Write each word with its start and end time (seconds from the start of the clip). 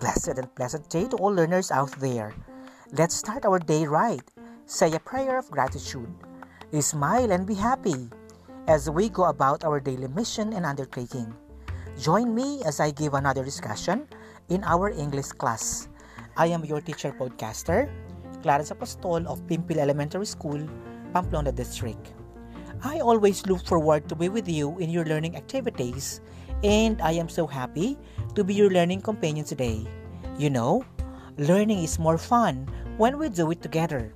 Blessed 0.00 0.40
and 0.40 0.48
pleasant 0.56 0.88
day 0.88 1.04
to 1.04 1.16
all 1.20 1.28
learners 1.28 1.68
out 1.70 1.92
there. 2.00 2.32
Let's 2.96 3.12
start 3.14 3.44
our 3.44 3.58
day 3.58 3.84
right. 3.84 4.24
Say 4.64 4.96
a 4.96 4.98
prayer 4.98 5.36
of 5.36 5.50
gratitude. 5.50 6.08
Smile 6.80 7.30
and 7.30 7.44
be 7.44 7.52
happy 7.52 8.08
as 8.68 8.88
we 8.88 9.12
go 9.12 9.24
about 9.24 9.64
our 9.68 9.80
daily 9.80 10.08
mission 10.08 10.54
and 10.56 10.64
undertaking. 10.64 11.28
Join 12.00 12.34
me 12.34 12.64
as 12.64 12.80
I 12.80 12.90
give 12.90 13.12
another 13.12 13.44
discussion 13.44 14.08
in 14.48 14.64
our 14.64 14.88
English 14.96 15.36
class. 15.36 15.88
I 16.38 16.46
am 16.46 16.64
your 16.64 16.80
teacher 16.80 17.12
podcaster, 17.12 17.92
Clarence 18.40 18.70
Apostol 18.70 19.28
of 19.28 19.44
Pimpil 19.46 19.76
Elementary 19.76 20.24
School, 20.24 20.64
Pamplona 21.12 21.52
District. 21.52 22.23
I 22.84 23.00
always 23.00 23.46
look 23.46 23.64
forward 23.64 24.10
to 24.10 24.14
be 24.14 24.28
with 24.28 24.46
you 24.46 24.76
in 24.76 24.90
your 24.90 25.06
learning 25.08 25.40
activities, 25.40 26.20
and 26.62 27.00
I 27.00 27.12
am 27.16 27.32
so 27.32 27.46
happy 27.46 27.96
to 28.36 28.44
be 28.44 28.52
your 28.52 28.68
learning 28.68 29.00
companion 29.00 29.46
today. 29.46 29.88
You 30.36 30.50
know, 30.50 30.84
learning 31.38 31.80
is 31.80 31.98
more 31.98 32.18
fun 32.18 32.68
when 33.00 33.16
we 33.16 33.30
do 33.30 33.50
it 33.52 33.62
together. 33.62 34.12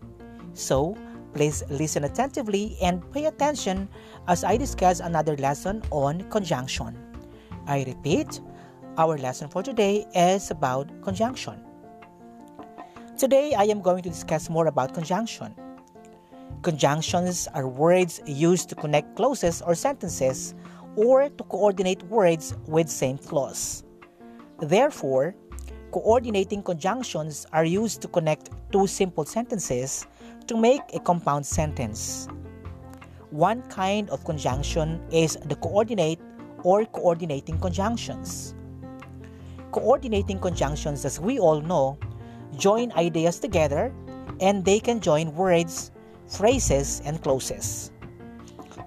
So, 0.52 0.98
please 1.32 1.64
listen 1.70 2.04
attentively 2.04 2.76
and 2.82 3.00
pay 3.10 3.24
attention 3.24 3.88
as 4.28 4.44
I 4.44 4.58
discuss 4.58 5.00
another 5.00 5.34
lesson 5.38 5.80
on 5.90 6.28
conjunction. 6.28 6.92
I 7.66 7.84
repeat, 7.88 8.38
our 8.98 9.16
lesson 9.16 9.48
for 9.48 9.62
today 9.62 10.04
is 10.14 10.50
about 10.50 10.92
conjunction. 11.00 11.64
Today, 13.16 13.54
I 13.54 13.64
am 13.64 13.80
going 13.80 14.02
to 14.02 14.10
discuss 14.10 14.50
more 14.50 14.66
about 14.66 14.92
conjunction. 14.92 15.56
Conjunctions 16.62 17.46
are 17.54 17.68
words 17.68 18.20
used 18.26 18.68
to 18.68 18.74
connect 18.74 19.14
clauses 19.14 19.62
or 19.62 19.76
sentences 19.76 20.54
or 20.96 21.28
to 21.28 21.44
coordinate 21.44 22.02
words 22.04 22.56
with 22.66 22.88
same 22.88 23.16
clause. 23.16 23.84
Therefore, 24.60 25.36
coordinating 25.92 26.64
conjunctions 26.64 27.46
are 27.52 27.64
used 27.64 28.02
to 28.02 28.08
connect 28.08 28.50
two 28.72 28.88
simple 28.88 29.24
sentences 29.24 30.06
to 30.48 30.56
make 30.56 30.82
a 30.94 30.98
compound 30.98 31.46
sentence. 31.46 32.26
One 33.30 33.62
kind 33.70 34.10
of 34.10 34.24
conjunction 34.24 35.00
is 35.12 35.38
the 35.44 35.54
coordinate 35.54 36.18
or 36.64 36.84
coordinating 36.86 37.60
conjunctions. 37.60 38.56
Coordinating 39.70 40.40
conjunctions, 40.40 41.04
as 41.04 41.20
we 41.20 41.38
all 41.38 41.60
know, 41.60 41.98
join 42.56 42.90
ideas 42.92 43.38
together 43.38 43.94
and 44.40 44.64
they 44.64 44.80
can 44.80 44.98
join 44.98 45.32
words 45.34 45.92
phrases, 46.28 47.02
and 47.04 47.22
clauses. 47.22 47.90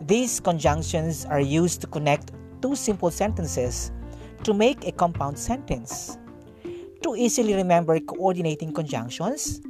These 0.01 0.39
conjunctions 0.39 1.25
are 1.25 1.41
used 1.41 1.81
to 1.81 1.87
connect 1.87 2.31
two 2.61 2.75
simple 2.75 3.11
sentences 3.11 3.91
to 4.43 4.53
make 4.53 4.87
a 4.87 4.91
compound 4.91 5.37
sentence. 5.37 6.17
To 7.03 7.15
easily 7.15 7.55
remember 7.55 7.99
coordinating 7.99 8.73
conjunctions, 8.73 9.61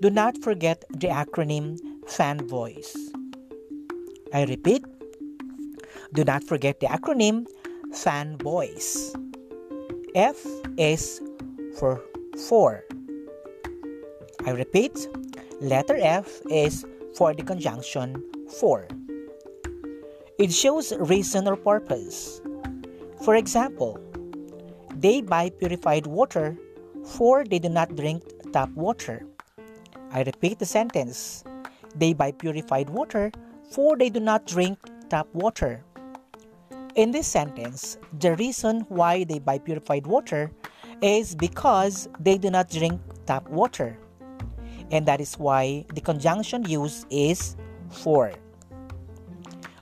do 0.00 0.10
not 0.10 0.36
forget 0.42 0.84
the 0.90 1.08
acronym 1.08 1.80
FANBOYS. 2.04 2.96
I 4.32 4.44
repeat, 4.44 4.84
do 6.12 6.24
not 6.24 6.44
forget 6.44 6.80
the 6.80 6.86
acronym 6.86 7.46
FANBOYS. 7.92 9.16
F 10.14 10.36
is 10.76 11.20
for 11.78 12.02
for. 12.48 12.84
I 14.46 14.50
repeat, 14.50 15.08
letter 15.60 15.96
F 16.00 16.40
is 16.50 16.84
for 17.16 17.32
the 17.32 17.42
conjunction 17.42 18.22
for. 18.60 18.86
It 20.38 20.52
shows 20.52 20.92
reason 21.00 21.48
or 21.48 21.56
purpose. 21.56 22.42
For 23.24 23.36
example, 23.36 23.98
they 24.94 25.22
buy 25.22 25.48
purified 25.50 26.06
water, 26.06 26.56
for 27.04 27.44
they 27.44 27.58
do 27.58 27.70
not 27.70 27.96
drink 27.96 28.22
tap 28.52 28.68
water. 28.76 29.24
I 30.12 30.22
repeat 30.22 30.58
the 30.58 30.66
sentence. 30.66 31.42
They 31.94 32.12
buy 32.12 32.32
purified 32.32 32.90
water, 32.90 33.32
for 33.70 33.96
they 33.96 34.10
do 34.10 34.20
not 34.20 34.46
drink 34.46 34.78
tap 35.08 35.26
water. 35.32 35.82
In 36.96 37.10
this 37.12 37.26
sentence, 37.26 37.96
the 38.20 38.36
reason 38.36 38.84
why 38.88 39.24
they 39.24 39.38
buy 39.38 39.58
purified 39.58 40.06
water 40.06 40.50
is 41.00 41.34
because 41.34 42.08
they 42.20 42.36
do 42.36 42.50
not 42.50 42.70
drink 42.70 43.00
tap 43.26 43.48
water 43.48 43.98
and 44.90 45.06
that 45.06 45.20
is 45.20 45.34
why 45.34 45.84
the 45.94 46.00
conjunction 46.00 46.64
used 46.64 47.06
is 47.10 47.56
for. 47.90 48.32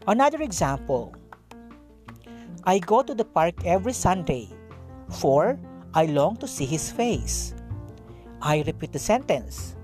Another 0.06 0.42
example 0.42 1.15
I 2.65 2.78
go 2.78 3.03
to 3.03 3.15
the 3.15 3.25
park 3.25 3.65
every 3.65 3.92
Sunday, 3.92 4.48
for 5.10 5.59
I 5.92 6.06
long 6.06 6.37
to 6.38 6.48
see 6.48 6.65
his 6.65 6.91
face. 6.91 7.54
I 8.41 8.62
repeat 8.66 8.92
the 8.92 8.98
sentence 8.98 9.76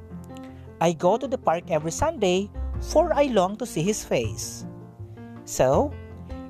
I 0.81 0.93
go 0.93 1.19
to 1.19 1.29
the 1.29 1.37
park 1.37 1.69
every 1.69 1.93
Sunday, 1.93 2.49
for 2.81 3.13
I 3.13 3.25
long 3.25 3.57
to 3.59 3.67
see 3.67 3.83
his 3.83 4.03
face. 4.03 4.65
So, 5.45 5.93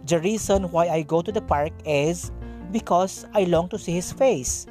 the 0.06 0.20
reason 0.20 0.70
why 0.70 0.86
I 0.86 1.02
go 1.02 1.20
to 1.20 1.32
the 1.32 1.42
park 1.42 1.72
is 1.84 2.30
because 2.70 3.26
I 3.34 3.42
long 3.44 3.68
to 3.70 3.78
see 3.78 3.92
his 3.92 4.12
face. 4.12 4.66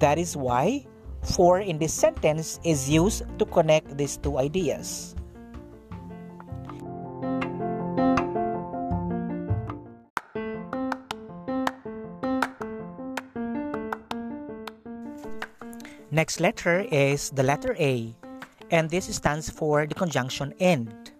That 0.00 0.18
is 0.18 0.36
why 0.36 0.86
for 1.28 1.60
in 1.60 1.78
this 1.78 1.92
sentence 1.92 2.58
is 2.64 2.88
used 2.88 3.22
to 3.38 3.44
connect 3.44 3.96
these 3.96 4.16
two 4.16 4.38
ideas. 4.38 5.14
Next 16.10 16.40
letter 16.40 16.86
is 16.90 17.30
the 17.30 17.42
letter 17.42 17.76
A, 17.78 18.16
and 18.70 18.88
this 18.88 19.14
stands 19.14 19.50
for 19.50 19.86
the 19.86 19.94
conjunction 19.94 20.54
and. 20.58 21.12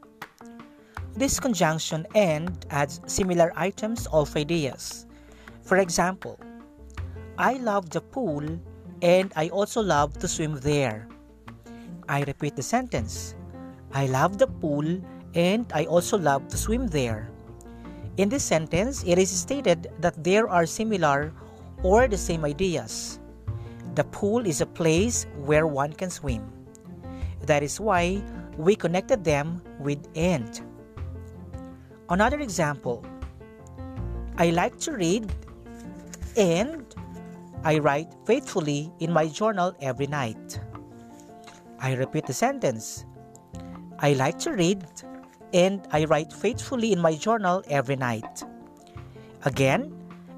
This 1.14 1.38
conjunction 1.38 2.06
and 2.14 2.64
adds 2.70 3.00
similar 3.06 3.52
items 3.54 4.08
of 4.12 4.34
ideas. 4.34 5.06
For 5.62 5.76
example, 5.76 6.40
I 7.36 7.54
love 7.58 7.90
the 7.90 8.00
pool 8.00 8.58
and 9.02 9.32
I 9.36 9.48
also 9.48 9.82
love 9.82 10.18
to 10.18 10.28
swim 10.28 10.58
there. 10.60 11.08
I 12.08 12.22
repeat 12.22 12.56
the 12.56 12.62
sentence. 12.62 13.34
I 13.92 14.06
love 14.06 14.38
the 14.38 14.46
pool 14.46 15.00
and 15.34 15.70
I 15.74 15.84
also 15.84 16.18
love 16.18 16.48
to 16.48 16.56
swim 16.56 16.88
there. 16.88 17.30
In 18.16 18.28
this 18.28 18.42
sentence, 18.42 19.04
it 19.06 19.18
is 19.18 19.30
stated 19.30 19.88
that 20.00 20.24
there 20.24 20.48
are 20.48 20.66
similar 20.66 21.32
or 21.82 22.08
the 22.08 22.18
same 22.18 22.44
ideas. 22.44 23.20
The 23.94 24.04
pool 24.04 24.46
is 24.46 24.60
a 24.60 24.66
place 24.66 25.26
where 25.44 25.66
one 25.66 25.92
can 25.92 26.10
swim. 26.10 26.42
That 27.46 27.62
is 27.62 27.78
why 27.80 28.22
we 28.56 28.74
connected 28.74 29.22
them 29.22 29.62
with 29.78 30.02
and. 30.16 30.60
Another 32.10 32.40
example 32.40 33.04
I 34.36 34.50
like 34.50 34.78
to 34.80 34.92
read 34.92 35.30
and 36.36 36.87
I 37.68 37.80
write 37.80 38.08
faithfully 38.24 38.90
in 38.98 39.12
my 39.12 39.26
journal 39.28 39.76
every 39.82 40.06
night. 40.06 40.58
I 41.78 41.92
repeat 41.92 42.24
the 42.24 42.32
sentence. 42.32 43.04
I 43.98 44.14
like 44.14 44.38
to 44.38 44.52
read 44.52 44.86
and 45.52 45.86
I 45.92 46.06
write 46.06 46.32
faithfully 46.32 46.92
in 46.92 46.98
my 46.98 47.14
journal 47.14 47.62
every 47.68 47.96
night. 47.96 48.42
Again, 49.44 49.92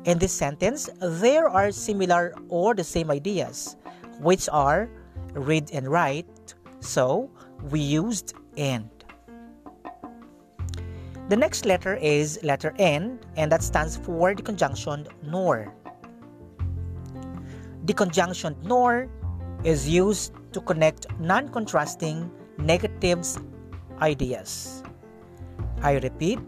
in 0.07 0.19
this 0.19 0.33
sentence, 0.33 0.91
there 0.99 1.49
are 1.49 1.71
similar 1.71 2.35
or 2.49 2.75
the 2.75 2.83
same 2.83 3.13
ideas, 3.13 3.77
which 4.19 4.49
are 4.51 4.91
read 5.35 5.71
and 5.71 5.87
write, 5.87 6.55
so 6.81 7.31
we 7.71 7.79
used 7.79 8.35
and. 8.57 8.91
The 11.29 11.37
next 11.37 11.65
letter 11.65 11.95
is 11.95 12.43
letter 12.43 12.75
N, 12.77 13.21
and 13.37 13.53
that 13.53 13.63
stands 13.63 13.97
for 13.99 14.35
the 14.35 14.43
conjunction 14.43 15.07
nor. 15.23 15.73
The 17.85 17.95
conjunction 17.95 18.57
nor 18.63 19.09
is 19.65 19.89
used 19.89 20.33
to 20.53 20.61
connect 20.61 21.07
non 21.19 21.49
contrasting 21.49 22.31
negatives 22.59 23.39
ideas. 24.01 24.83
I 25.83 25.99
repeat, 25.99 26.39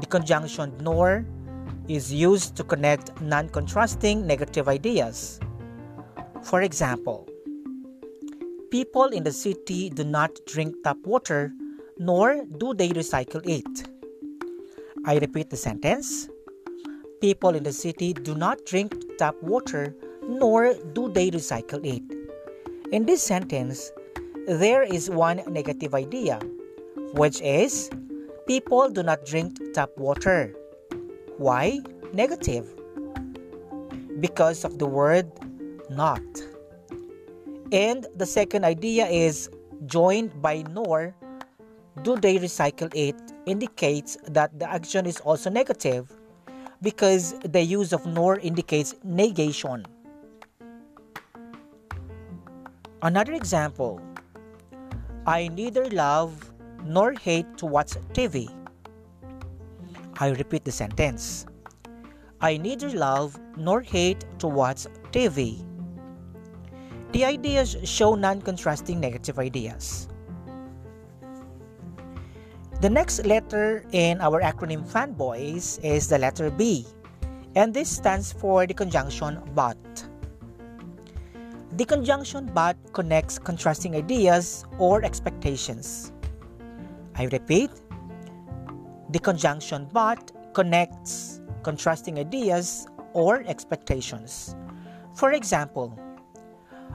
the 0.00 0.06
conjunction 0.06 0.72
nor 0.80 1.24
is 1.88 2.12
used 2.12 2.56
to 2.56 2.64
connect 2.64 3.20
non 3.20 3.48
contrasting 3.48 4.26
negative 4.26 4.68
ideas. 4.68 5.40
For 6.42 6.62
example, 6.62 7.28
people 8.70 9.06
in 9.06 9.22
the 9.22 9.32
city 9.32 9.90
do 9.90 10.04
not 10.04 10.30
drink 10.46 10.76
tap 10.84 10.98
water 11.04 11.52
nor 11.98 12.44
do 12.58 12.74
they 12.74 12.90
recycle 12.90 13.44
it. 13.46 13.88
I 15.04 15.18
repeat 15.18 15.50
the 15.50 15.56
sentence 15.56 16.28
People 17.22 17.54
in 17.54 17.62
the 17.62 17.72
city 17.72 18.12
do 18.12 18.34
not 18.34 18.66
drink 18.66 18.98
tap 19.16 19.36
water, 19.42 19.94
nor 20.26 20.74
do 20.92 21.08
they 21.08 21.30
recycle 21.30 21.78
it. 21.86 22.02
In 22.90 23.06
this 23.06 23.22
sentence, 23.22 23.92
there 24.48 24.82
is 24.82 25.08
one 25.08 25.40
negative 25.46 25.94
idea, 25.94 26.40
which 27.14 27.40
is 27.40 27.90
people 28.48 28.90
do 28.90 29.04
not 29.04 29.24
drink 29.24 29.54
tap 29.72 29.90
water. 29.96 30.52
Why? 31.38 31.78
Negative. 32.12 32.66
Because 34.18 34.64
of 34.64 34.80
the 34.80 34.86
word 34.86 35.30
not. 35.90 36.26
And 37.70 38.04
the 38.16 38.26
second 38.26 38.64
idea 38.64 39.06
is 39.06 39.48
joined 39.86 40.42
by 40.42 40.64
nor. 40.74 41.14
Do 42.02 42.16
they 42.16 42.38
recycle 42.38 42.90
it 42.96 43.14
indicates 43.46 44.18
that 44.26 44.58
the 44.58 44.68
action 44.68 45.06
is 45.06 45.20
also 45.20 45.50
negative 45.50 46.10
because 46.82 47.38
the 47.40 47.62
use 47.62 47.92
of 47.92 48.04
nor 48.06 48.38
indicates 48.38 48.94
negation. 49.04 49.86
Another 53.00 53.32
example 53.32 54.00
I 55.26 55.48
neither 55.48 55.88
love 55.90 56.52
nor 56.84 57.12
hate 57.12 57.56
to 57.58 57.66
watch 57.66 57.92
TV. 58.12 58.48
I 60.18 60.30
repeat 60.30 60.64
the 60.64 60.72
sentence 60.72 61.46
I 62.40 62.56
neither 62.56 62.90
love 62.90 63.38
nor 63.56 63.82
hate 63.82 64.24
to 64.40 64.48
watch 64.48 64.86
TV. 65.12 65.64
The 67.12 67.24
ideas 67.24 67.76
show 67.84 68.16
non 68.16 68.42
contrasting 68.42 68.98
negative 68.98 69.38
ideas. 69.38 70.08
The 72.82 72.90
next 72.90 73.24
letter 73.26 73.86
in 73.92 74.20
our 74.20 74.42
acronym 74.42 74.82
Fanboys 74.82 75.78
is 75.86 76.08
the 76.08 76.18
letter 76.18 76.50
B, 76.50 76.84
and 77.54 77.72
this 77.72 77.88
stands 77.88 78.32
for 78.32 78.66
the 78.66 78.74
conjunction 78.74 79.38
but. 79.54 79.78
The 81.78 81.84
conjunction 81.84 82.50
but 82.52 82.74
connects 82.92 83.38
contrasting 83.38 83.94
ideas 83.94 84.66
or 84.78 85.04
expectations. 85.04 86.10
I 87.14 87.30
repeat, 87.30 87.70
the 89.10 89.20
conjunction 89.20 89.86
but 89.92 90.32
connects 90.52 91.40
contrasting 91.62 92.18
ideas 92.18 92.88
or 93.12 93.44
expectations. 93.46 94.56
For 95.14 95.30
example, 95.30 95.94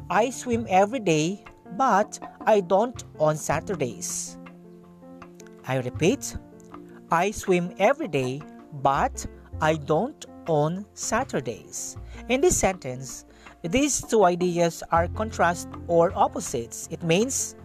I 0.10 0.32
swim 0.32 0.68
every 0.68 1.00
day, 1.00 1.46
but 1.78 2.20
I 2.46 2.60
don't 2.60 3.02
on 3.22 3.38
Saturdays. 3.38 4.37
I 5.68 5.78
repeat, 5.78 6.38
I 7.12 7.32
swim 7.32 7.74
every 7.78 8.08
day, 8.08 8.42
but 8.82 9.26
I 9.60 9.76
don't 9.76 10.26
on 10.48 10.86
Saturdays. 10.94 11.98
In 12.30 12.40
this 12.40 12.58
sentence, 12.58 13.26
these 13.64 14.02
two 14.02 14.24
ideas 14.24 14.82
are 14.92 15.10
contrast 15.10 15.68
or 15.88 16.14
opposites. 16.16 16.88
It 16.90 17.04
means 17.04 17.56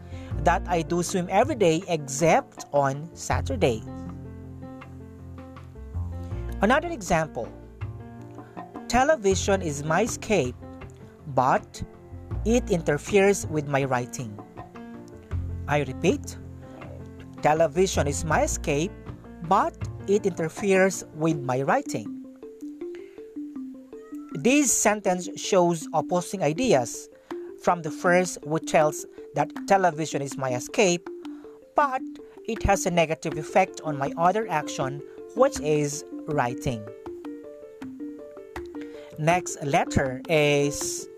that 0.42 0.66
I 0.66 0.82
do 0.82 1.02
swim 1.02 1.28
every 1.30 1.54
day 1.54 1.82
except 1.86 2.66
on 2.72 3.08
Saturday. 3.14 3.82
Another 6.60 6.88
example 6.88 7.48
Television 8.88 9.62
is 9.62 9.84
my 9.84 10.02
escape, 10.02 10.56
but 11.34 11.82
it 12.44 12.68
interferes 12.70 13.46
with 13.46 13.68
my 13.68 13.84
writing. 13.84 14.36
I 15.68 15.80
repeat, 15.84 16.36
television 17.42 18.06
is 18.06 18.24
my 18.24 18.42
escape, 18.42 18.92
but 19.48 19.76
it 20.06 20.24
interferes 20.26 21.04
with 21.14 21.40
my 21.40 21.62
writing. 21.62 22.24
This 24.34 24.72
sentence 24.72 25.28
shows 25.36 25.86
opposing 25.92 26.42
ideas. 26.42 27.08
From 27.62 27.82
the 27.82 27.90
first, 27.90 28.38
which 28.44 28.70
tells 28.70 29.06
that 29.34 29.50
television 29.68 30.22
is 30.22 30.36
my 30.36 30.54
escape, 30.54 31.08
but 31.76 32.02
it 32.48 32.62
has 32.64 32.86
a 32.86 32.90
negative 32.90 33.38
effect 33.38 33.80
on 33.84 33.96
my 33.96 34.12
other 34.16 34.48
action, 34.48 35.00
which 35.36 35.60
is 35.60 36.04
writing. 36.26 36.84
Next 39.18 39.62
letter 39.62 40.22
is 40.28 41.08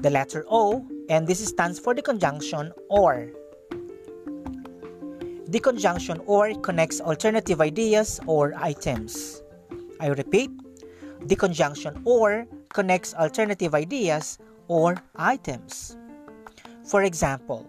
the 0.00 0.10
letter 0.10 0.44
O, 0.50 0.84
and 1.08 1.26
this 1.26 1.46
stands 1.46 1.78
for 1.78 1.94
the 1.94 2.02
conjunction 2.02 2.72
or. 2.88 3.30
The 5.52 5.60
conjunction 5.60 6.18
or 6.24 6.54
connects 6.64 6.98
alternative 7.02 7.60
ideas 7.60 8.18
or 8.26 8.54
items. 8.56 9.42
I 10.00 10.06
repeat, 10.06 10.48
the 11.28 11.36
conjunction 11.36 12.00
or 12.06 12.46
connects 12.72 13.12
alternative 13.12 13.74
ideas 13.74 14.38
or 14.68 14.96
items. 15.14 15.98
For 16.88 17.02
example, 17.02 17.68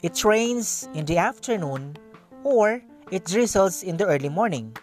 it 0.00 0.24
rains 0.24 0.88
in 0.94 1.04
the 1.04 1.18
afternoon 1.18 1.98
or 2.44 2.80
it 3.10 3.26
drizzles 3.26 3.82
in 3.82 3.98
the 3.98 4.06
early 4.06 4.30
morning. 4.30 4.74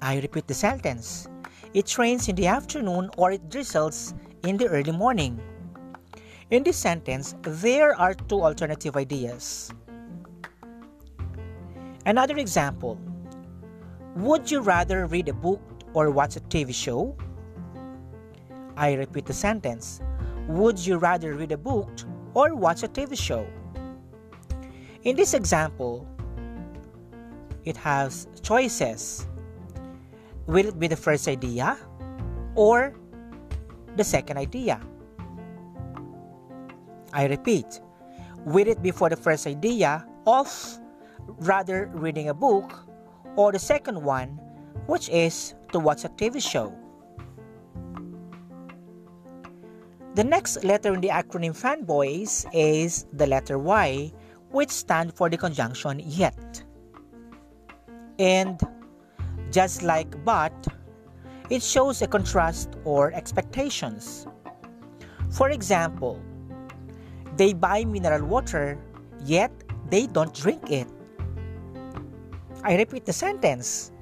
I 0.00 0.18
repeat 0.20 0.48
the 0.48 0.54
sentence. 0.54 1.28
It 1.74 1.98
rains 1.98 2.26
in 2.26 2.36
the 2.36 2.46
afternoon 2.46 3.10
or 3.18 3.32
it 3.32 3.50
drizzles 3.50 4.14
in 4.44 4.56
the 4.56 4.66
early 4.66 4.92
morning. 4.92 5.38
In 6.50 6.62
this 6.62 6.78
sentence, 6.78 7.34
there 7.42 7.94
are 7.94 8.14
two 8.14 8.40
alternative 8.42 8.96
ideas. 8.96 9.70
Another 12.06 12.36
example 12.36 12.98
Would 14.16 14.50
you 14.50 14.60
rather 14.60 15.06
read 15.06 15.28
a 15.28 15.32
book 15.32 15.60
or 15.92 16.10
watch 16.10 16.36
a 16.36 16.40
TV 16.40 16.74
show? 16.74 17.16
I 18.76 18.94
repeat 18.94 19.26
the 19.26 19.32
sentence 19.32 20.00
Would 20.48 20.78
you 20.78 20.98
rather 20.98 21.34
read 21.34 21.52
a 21.52 21.58
book 21.58 21.90
or 22.34 22.54
watch 22.54 22.82
a 22.82 22.88
TV 22.88 23.18
show? 23.18 23.46
In 25.02 25.16
this 25.16 25.32
example, 25.32 26.06
it 27.64 27.76
has 27.76 28.28
choices. 28.42 29.26
Will 30.46 30.66
it 30.66 30.78
be 30.78 30.88
the 30.88 30.96
first 30.96 31.26
idea 31.26 31.78
or 32.54 32.94
the 33.96 34.04
second 34.04 34.38
idea. 34.38 34.80
I 37.12 37.26
repeat, 37.26 37.80
will 38.44 38.68
it 38.68 38.82
be 38.82 38.90
for 38.90 39.08
the 39.08 39.16
first 39.16 39.46
idea 39.46 40.06
of 40.26 40.48
rather 41.26 41.90
reading 41.92 42.28
a 42.28 42.34
book 42.34 42.86
or 43.36 43.52
the 43.52 43.58
second 43.58 44.02
one, 44.02 44.38
which 44.86 45.08
is 45.08 45.54
to 45.72 45.78
watch 45.78 46.04
a 46.04 46.08
TV 46.08 46.42
show? 46.42 46.74
The 50.14 50.24
next 50.24 50.64
letter 50.64 50.92
in 50.92 51.00
the 51.00 51.08
acronym 51.08 51.54
Fanboys 51.54 52.44
is 52.52 53.06
the 53.12 53.26
letter 53.26 53.58
Y, 53.58 54.12
which 54.50 54.70
stands 54.70 55.14
for 55.14 55.30
the 55.30 55.36
conjunction 55.36 56.00
yet. 56.04 56.64
And 58.18 58.60
just 59.50 59.82
like 59.82 60.24
but, 60.24 60.52
it 61.48 61.62
shows 61.62 62.02
a 62.02 62.06
contrast 62.06 62.70
or 62.84 63.12
expectations. 63.12 64.26
For 65.30 65.50
example, 65.50 66.20
they 67.36 67.52
buy 67.52 67.84
mineral 67.84 68.26
water, 68.26 68.78
yet 69.24 69.52
they 69.88 70.06
don't 70.06 70.34
drink 70.34 70.70
it. 70.70 70.88
I 72.62 72.76
repeat 72.76 73.06
the 73.06 73.12
sentence. 73.12 73.92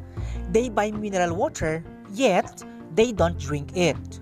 They 0.50 0.68
buy 0.68 0.90
mineral 0.90 1.36
water, 1.36 1.84
yet 2.12 2.62
they 2.94 3.12
don't 3.12 3.38
drink 3.38 3.76
it. 3.76 4.20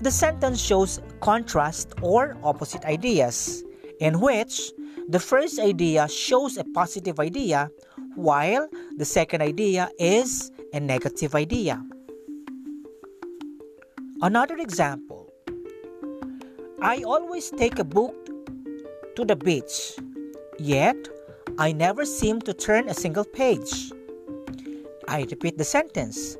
The 0.00 0.10
sentence 0.10 0.60
shows 0.60 1.00
contrast 1.20 1.92
or 2.02 2.36
opposite 2.42 2.84
ideas, 2.84 3.64
in 4.00 4.20
which 4.20 4.72
the 5.08 5.18
first 5.18 5.58
idea 5.58 6.08
shows 6.08 6.56
a 6.56 6.64
positive 6.64 7.18
idea, 7.18 7.70
while 8.14 8.68
the 8.96 9.04
second 9.04 9.42
idea 9.42 9.90
is 9.98 10.50
a 10.72 10.80
negative 10.80 11.34
idea. 11.34 11.82
Another 14.22 14.56
example 14.56 15.30
I 16.80 17.02
always 17.02 17.50
take 17.50 17.78
a 17.80 17.84
book 17.84 18.14
to 19.16 19.24
the 19.24 19.34
beach, 19.34 19.98
yet 20.58 20.96
I 21.58 21.72
never 21.72 22.04
seem 22.04 22.40
to 22.42 22.54
turn 22.54 22.88
a 22.88 22.94
single 22.94 23.24
page. 23.24 23.92
I 25.08 25.26
repeat 25.30 25.58
the 25.58 25.64
sentence 25.64 26.36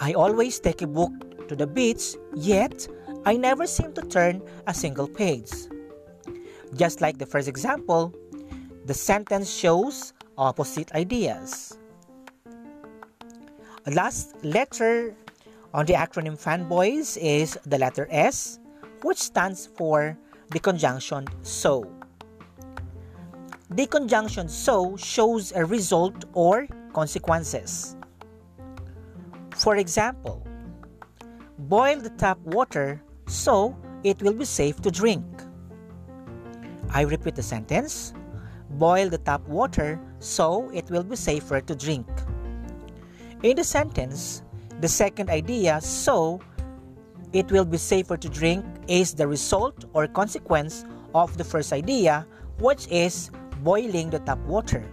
I 0.00 0.12
always 0.12 0.60
take 0.60 0.82
a 0.82 0.86
book 0.86 1.12
to 1.48 1.56
the 1.56 1.66
beach, 1.66 2.14
yet 2.34 2.86
I 3.26 3.36
never 3.36 3.66
seem 3.66 3.92
to 3.94 4.02
turn 4.02 4.42
a 4.66 4.72
single 4.74 5.08
page. 5.08 5.50
Just 6.74 7.00
like 7.00 7.18
the 7.18 7.26
first 7.26 7.48
example, 7.48 8.14
the 8.86 8.94
sentence 8.94 9.50
shows 9.50 10.12
opposite 10.36 10.92
ideas 10.92 11.78
last 13.90 14.34
letter 14.44 15.14
on 15.72 15.86
the 15.86 15.92
acronym 15.94 16.36
Fanboys 16.36 17.16
is 17.20 17.58
the 17.66 17.78
letter 17.78 18.08
S, 18.10 18.58
which 19.02 19.18
stands 19.18 19.66
for 19.66 20.16
the 20.50 20.58
conjunction 20.58 21.26
so. 21.42 21.97
The 23.78 23.86
conjunction 23.86 24.48
so 24.48 24.96
shows 24.96 25.52
a 25.54 25.64
result 25.64 26.24
or 26.32 26.66
consequences. 26.92 27.94
For 29.54 29.76
example, 29.76 30.44
boil 31.70 32.00
the 32.00 32.10
tap 32.10 32.42
water 32.42 33.00
so 33.28 33.78
it 34.02 34.20
will 34.20 34.32
be 34.32 34.46
safe 34.46 34.82
to 34.82 34.90
drink. 34.90 35.22
I 36.90 37.02
repeat 37.02 37.36
the 37.36 37.42
sentence 37.46 38.14
boil 38.82 39.10
the 39.10 39.18
tap 39.18 39.46
water 39.46 40.00
so 40.18 40.68
it 40.74 40.90
will 40.90 41.04
be 41.04 41.14
safer 41.14 41.60
to 41.60 41.74
drink. 41.76 42.08
In 43.44 43.54
the 43.54 43.62
sentence, 43.62 44.42
the 44.80 44.88
second 44.88 45.30
idea, 45.30 45.80
so 45.80 46.40
it 47.32 47.48
will 47.52 47.64
be 47.64 47.78
safer 47.78 48.16
to 48.16 48.28
drink, 48.28 48.64
is 48.88 49.14
the 49.14 49.28
result 49.28 49.84
or 49.92 50.08
consequence 50.08 50.84
of 51.14 51.38
the 51.38 51.44
first 51.44 51.72
idea, 51.72 52.26
which 52.58 52.88
is 52.88 53.30
boiling 53.62 54.10
the 54.10 54.18
tap 54.20 54.38
water. 54.46 54.84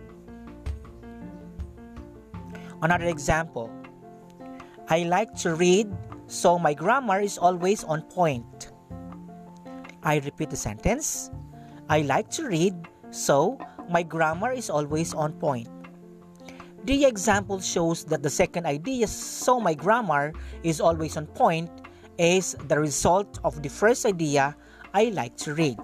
Another 2.81 3.05
example 3.05 3.71
I 4.89 5.03
like 5.03 5.33
to 5.41 5.55
read, 5.55 5.89
so 6.27 6.59
my 6.59 6.73
grammar 6.73 7.19
is 7.19 7.37
always 7.37 7.83
on 7.83 8.03
point. 8.03 8.71
I 10.03 10.21
repeat 10.21 10.49
the 10.49 10.57
sentence 10.57 11.31
I 11.89 12.01
like 12.01 12.29
to 12.41 12.47
read, 12.47 12.73
so 13.11 13.57
my 13.89 14.01
grammar 14.01 14.51
is 14.51 14.69
always 14.69 15.13
on 15.13 15.33
point. 15.33 15.69
The 16.85 17.05
example 17.05 17.59
shows 17.59 18.03
that 18.05 18.21
the 18.21 18.29
second 18.29 18.65
idea, 18.65 19.07
so 19.07 19.59
my 19.59 19.73
grammar 19.73 20.33
is 20.63 20.81
always 20.81 21.17
on 21.17 21.25
point, 21.27 21.69
is 22.17 22.55
the 22.67 22.79
result 22.79 23.39
of 23.43 23.61
the 23.61 23.69
first 23.69 24.05
idea, 24.05 24.55
I 24.93 25.05
like 25.13 25.35
to 25.45 25.53
read. 25.53 25.81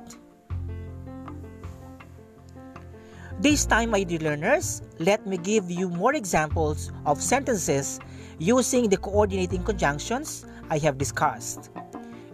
This 3.41 3.65
time, 3.65 3.89
my 3.89 4.03
dear 4.03 4.19
learners, 4.19 4.83
let 4.99 5.25
me 5.25 5.35
give 5.35 5.71
you 5.71 5.89
more 5.89 6.13
examples 6.13 6.91
of 7.07 7.19
sentences 7.19 7.99
using 8.37 8.87
the 8.87 8.97
coordinating 8.97 9.63
conjunctions 9.63 10.45
I 10.69 10.77
have 10.77 10.99
discussed. 10.99 11.71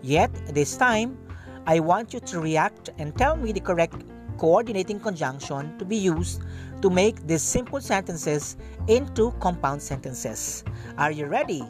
Yet, 0.02 0.30
this 0.54 0.76
time, 0.76 1.18
I 1.66 1.80
want 1.80 2.14
you 2.14 2.20
to 2.20 2.42
react 2.42 2.90
and 2.98 3.16
tell 3.16 3.38
me 3.38 3.54
the 3.54 3.62
correct 3.62 4.04
coordinating 4.38 5.00
conjunction 5.00 5.78
to 5.78 5.86
be 5.86 5.96
used 5.96 6.42
to 6.82 6.90
make 6.90 7.26
these 7.26 7.42
simple 7.42 7.80
sentences 7.80 8.58
into 8.90 9.32
compound 9.40 9.82
sentences. 9.82 10.66
Are 10.98 11.12
you 11.12 11.28
ready? 11.28 11.64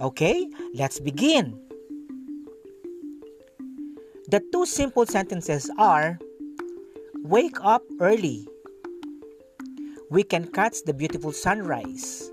Okay, 0.00 0.48
let's 0.72 0.98
begin. 1.00 1.54
The 4.30 4.40
two 4.50 4.64
simple 4.64 5.04
sentences 5.04 5.70
are 5.76 6.18
Wake 7.24 7.58
up 7.62 7.82
early. 8.00 8.46
We 10.10 10.22
can 10.22 10.46
catch 10.48 10.82
the 10.84 10.92
beautiful 10.92 11.32
sunrise. 11.32 12.30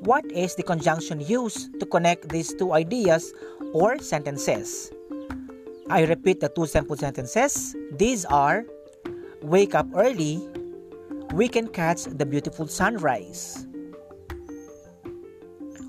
What 0.00 0.24
is 0.30 0.54
the 0.54 0.62
conjunction 0.62 1.20
used 1.20 1.78
to 1.80 1.86
connect 1.86 2.28
these 2.28 2.54
two 2.54 2.72
ideas 2.72 3.32
or 3.72 3.98
sentences? 3.98 4.92
I 5.90 6.04
repeat 6.04 6.40
the 6.40 6.48
two 6.48 6.66
simple 6.66 6.96
sentences. 6.96 7.74
These 7.92 8.24
are 8.26 8.64
Wake 9.46 9.76
up 9.76 9.86
early, 9.94 10.42
we 11.32 11.46
can 11.46 11.68
catch 11.68 12.02
the 12.04 12.26
beautiful 12.26 12.66
sunrise. 12.66 13.66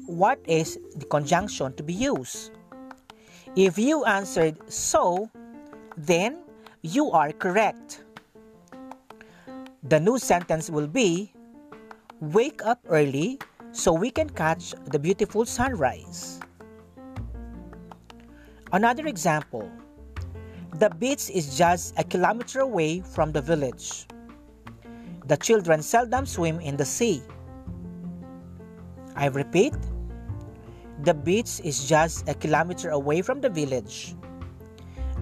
What 0.05 0.37
is 0.45 0.77
the 0.95 1.05
conjunction 1.05 1.73
to 1.73 1.81
be 1.81 1.93
used? 1.93 2.51
If 3.55 3.79
you 3.79 4.05
answered 4.05 4.57
so, 4.71 5.31
then 5.97 6.37
you 6.87 7.11
are 7.11 7.31
correct. 7.31 8.03
The 9.83 9.99
new 9.99 10.17
sentence 10.17 10.69
will 10.69 10.87
be 10.87 11.33
Wake 12.19 12.65
up 12.65 12.81
early 12.89 13.37
so 13.71 13.93
we 13.93 14.09
can 14.09 14.27
catch 14.31 14.73
the 14.89 14.97
beautiful 14.97 15.45
sunrise. 15.45 16.39
Another 18.73 19.05
example 19.05 19.69
the 20.81 20.89
beach 20.97 21.29
is 21.29 21.55
just 21.55 21.93
a 21.99 22.03
kilometer 22.03 22.61
away 22.61 23.01
from 23.01 23.31
the 23.31 23.41
village. 23.41 24.07
The 25.29 25.37
children 25.37 25.83
seldom 25.83 26.25
swim 26.25 26.59
in 26.59 26.75
the 26.75 26.85
sea. 26.85 27.21
I 29.15 29.27
repeat, 29.27 29.77
the 31.03 31.13
beach 31.13 31.61
is 31.63 31.87
just 31.87 32.27
a 32.27 32.33
kilometer 32.33 32.89
away 32.89 33.21
from 33.21 33.41
the 33.41 33.49
village. 33.49 34.16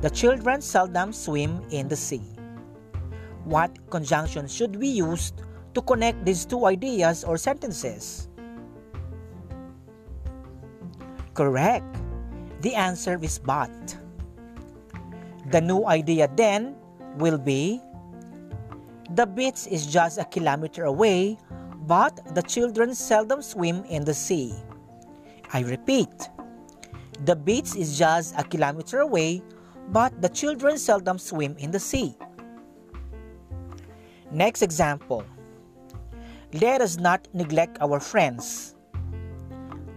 The 0.05 0.13
children 0.13 0.61
seldom 0.61 1.09
swim 1.09 1.65
in 1.73 1.89
the 1.89 1.97
sea. 1.97 2.21
What 3.41 3.73
conjunction 3.89 4.45
should 4.45 4.75
we 4.77 4.85
use 4.85 5.33
to 5.73 5.81
connect 5.81 6.23
these 6.23 6.45
two 6.45 6.67
ideas 6.69 7.23
or 7.23 7.41
sentences? 7.41 8.29
Correct. 11.33 11.89
The 12.61 12.75
answer 12.77 13.17
is 13.17 13.39
but. 13.41 13.73
The 15.49 15.61
new 15.61 15.89
idea 15.89 16.29
then 16.37 16.77
will 17.17 17.39
be 17.41 17.81
the 19.09 19.25
beach 19.25 19.65
is 19.65 19.89
just 19.89 20.19
a 20.21 20.25
kilometer 20.25 20.85
away, 20.85 21.39
but 21.89 22.13
the 22.35 22.43
children 22.43 22.93
seldom 22.93 23.41
swim 23.41 23.81
in 23.89 24.05
the 24.05 24.13
sea. 24.13 24.53
I 25.51 25.61
repeat, 25.61 26.29
the 27.25 27.35
beach 27.35 27.75
is 27.75 27.97
just 27.97 28.37
a 28.37 28.43
kilometer 28.43 28.99
away, 28.99 29.41
but 29.89 30.21
the 30.21 30.29
children 30.29 30.77
seldom 30.77 31.17
swim 31.17 31.55
in 31.57 31.71
the 31.71 31.79
sea. 31.79 32.15
Next 34.31 34.61
example 34.61 35.23
Let 36.53 36.79
us 36.81 36.97
not 36.97 37.27
neglect 37.33 37.77
our 37.81 37.99
friends. 37.99 38.75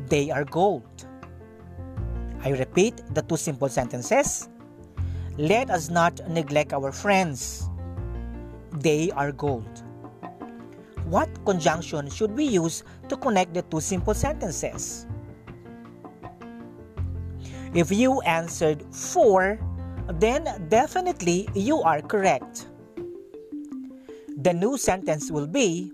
They 0.08 0.30
are 0.30 0.44
gold. 0.44 1.06
I 2.42 2.50
repeat 2.50 3.02
the 3.14 3.22
two 3.22 3.36
simple 3.36 3.68
sentences. 3.68 4.48
Let 5.36 5.70
us 5.70 5.90
not 5.90 6.18
neglect 6.28 6.72
our 6.72 6.90
friends. 6.90 7.68
They 8.80 9.10
are 9.12 9.30
gold. 9.30 9.70
What 11.06 11.30
conjunction 11.44 12.10
should 12.10 12.32
we 12.32 12.44
use 12.44 12.82
to 13.08 13.16
connect 13.16 13.54
the 13.54 13.62
two 13.62 13.80
simple 13.80 14.14
sentences? 14.14 15.06
If 17.74 17.92
you 17.92 18.20
answered 18.22 18.82
for, 18.94 19.58
then 20.14 20.66
definitely 20.68 21.48
you 21.54 21.80
are 21.82 22.00
correct. 22.00 22.66
The 24.38 24.52
new 24.52 24.78
sentence 24.78 25.30
will 25.30 25.46
be 25.46 25.92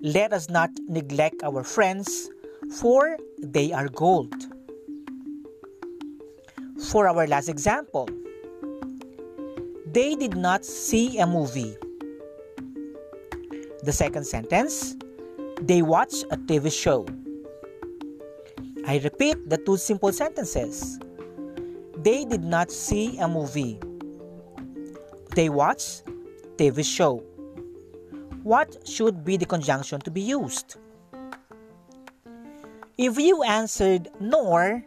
Let 0.00 0.32
us 0.32 0.48
not 0.48 0.70
neglect 0.86 1.42
our 1.42 1.64
friends, 1.64 2.30
for 2.70 3.18
they 3.42 3.72
are 3.72 3.88
gold. 3.88 4.32
For 6.78 7.08
our 7.08 7.26
last 7.26 7.48
example, 7.48 8.08
they 9.90 10.14
did 10.14 10.36
not 10.36 10.64
see 10.64 11.18
a 11.18 11.26
movie. 11.26 11.74
The 13.82 13.90
second 13.90 14.24
sentence, 14.24 14.94
they 15.60 15.82
watched 15.82 16.24
a 16.30 16.36
TV 16.36 16.70
show. 16.70 17.06
I 18.86 18.98
repeat 19.02 19.50
the 19.50 19.58
two 19.58 19.76
simple 19.76 20.12
sentences. 20.12 21.00
They 21.98 22.24
did 22.24 22.44
not 22.44 22.70
see 22.70 23.18
a 23.18 23.26
movie. 23.26 23.80
They 25.34 25.48
watched 25.48 26.04
TV 26.56 26.84
show. 26.84 27.18
What 28.44 28.86
should 28.86 29.24
be 29.24 29.36
the 29.36 29.46
conjunction 29.46 30.00
to 30.02 30.10
be 30.10 30.20
used? 30.20 30.76
If 32.96 33.18
you 33.18 33.42
answered 33.42 34.08
nor, 34.20 34.84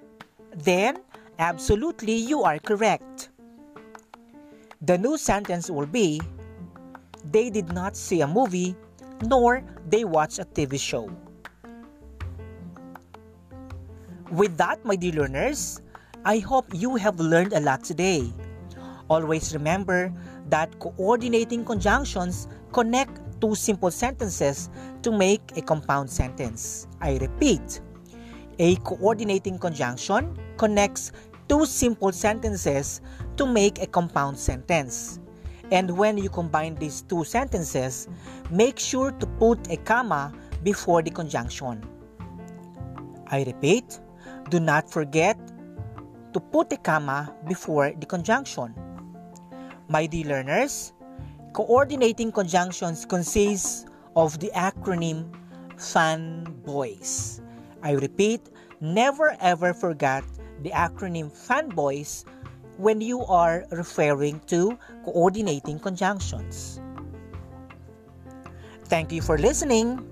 then 0.55 1.03
absolutely 1.37 2.15
you 2.15 2.43
are 2.43 2.59
correct. 2.59 3.29
The 4.81 4.97
new 4.97 5.17
sentence 5.17 5.69
will 5.69 5.87
be 5.87 6.21
They 7.23 7.51
did 7.51 7.71
not 7.71 7.95
see 7.95 8.21
a 8.21 8.27
movie 8.27 8.75
nor 9.27 9.63
they 9.87 10.05
watched 10.05 10.39
a 10.39 10.45
TV 10.45 10.79
show. 10.79 11.11
With 14.31 14.57
that, 14.57 14.83
my 14.83 14.95
dear 14.95 15.11
learners, 15.11 15.81
I 16.23 16.37
hope 16.37 16.67
you 16.71 16.97
have 16.97 17.19
learned 17.19 17.53
a 17.53 17.59
lot 17.59 17.83
today. 17.83 18.31
Always 19.09 19.55
remember 19.55 20.13
that 20.49 20.77
coordinating 20.79 21.65
conjunctions 21.65 22.47
connect 22.71 23.41
two 23.41 23.55
simple 23.55 23.89
sentences 23.89 24.69
to 25.01 25.11
make 25.11 25.41
a 25.57 25.63
compound 25.63 26.11
sentence. 26.11 26.87
I 27.01 27.17
repeat, 27.17 27.81
a 28.59 28.75
coordinating 28.77 29.57
conjunction 29.57 30.37
connects 30.57 31.11
two 31.49 31.65
simple 31.65 32.11
sentences 32.11 33.01
to 33.37 33.47
make 33.47 33.81
a 33.81 33.87
compound 33.87 34.37
sentence. 34.37 35.19
And 35.71 35.97
when 35.97 36.19
you 36.19 36.29
combine 36.29 36.75
these 36.75 37.01
two 37.01 37.23
sentences, 37.23 38.07
make 38.51 38.77
sure 38.77 39.11
to 39.11 39.25
put 39.25 39.71
a 39.71 39.77
comma 39.77 40.31
before 40.61 41.01
the 41.01 41.09
conjunction. 41.09 41.83
I 43.25 43.43
repeat, 43.43 43.99
do 44.49 44.59
not 44.59 44.91
forget 44.91 45.39
to 46.33 46.39
put 46.39 46.71
a 46.73 46.77
comma 46.77 47.33
before 47.47 47.91
the 47.99 48.05
conjunction. 48.05 48.73
My 49.89 50.05
dear 50.05 50.25
learners, 50.25 50.93
coordinating 51.53 52.31
conjunctions 52.31 53.05
consists 53.05 53.85
of 54.15 54.39
the 54.39 54.51
acronym 54.55 55.31
FANBOYS. 55.75 57.41
I 57.83 57.91
repeat, 57.93 58.49
never 58.79 59.35
ever 59.41 59.73
forget 59.73 60.23
the 60.63 60.71
acronym 60.71 61.31
FANBOYS 61.31 62.25
when 62.77 63.01
you 63.01 63.25
are 63.25 63.65
referring 63.71 64.39
to 64.47 64.77
coordinating 65.03 65.79
conjunctions. 65.79 66.79
Thank 68.85 69.11
you 69.11 69.21
for 69.21 69.37
listening. 69.37 70.07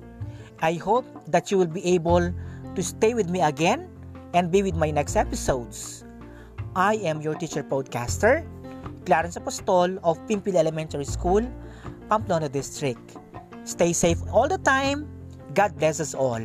I 0.61 0.73
hope 0.73 1.05
that 1.27 1.51
you 1.51 1.57
will 1.57 1.71
be 1.71 1.85
able 1.95 2.33
to 2.75 2.83
stay 2.83 3.13
with 3.13 3.29
me 3.29 3.41
again 3.41 3.87
and 4.33 4.51
be 4.51 4.63
with 4.63 4.75
my 4.75 4.91
next 4.91 5.15
episodes. 5.15 6.05
I 6.79 6.95
am 7.03 7.19
your 7.21 7.35
teacher 7.35 7.61
podcaster, 7.61 8.47
Clarence 9.05 9.35
Apostol 9.35 9.99
of 10.01 10.17
Pimpil 10.27 10.55
Elementary 10.55 11.03
School, 11.03 11.45
Pamplona 12.09 12.47
District. 12.47 13.17
Stay 13.65 13.91
safe 13.91 14.17
all 14.31 14.47
the 14.47 14.59
time. 14.59 15.05
God 15.53 15.75
bless 15.77 15.99
us 15.99 16.13
all. 16.13 16.39